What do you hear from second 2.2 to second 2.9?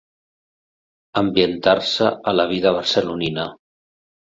a la vida